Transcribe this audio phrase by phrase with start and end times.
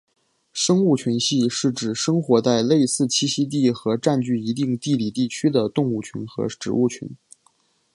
[0.51, 7.07] 生物群系是指生活在类似栖息地和占据一定地理地区的动物群和植物群。